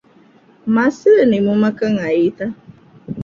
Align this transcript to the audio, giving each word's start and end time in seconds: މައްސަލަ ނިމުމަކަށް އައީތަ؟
މައްސަލަ 0.75 1.23
ނިމުމަކަށް 1.31 1.97
އައީތަ؟ 2.01 2.45